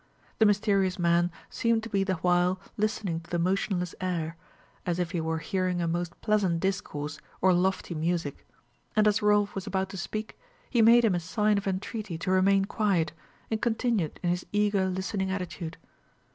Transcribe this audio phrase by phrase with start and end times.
[0.39, 4.35] The mysterious man seemed to be the while listening to the motionless air,
[4.83, 8.47] as if he were hearing a most pleasant discourse or lofty music;
[8.95, 10.39] and as Rolf was about to speak,
[10.71, 13.11] he made him a sign of entreaty to remain quiet,
[13.51, 15.77] and continued in his eager listening attitude.